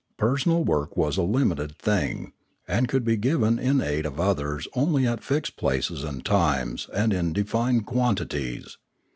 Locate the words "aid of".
3.81-4.19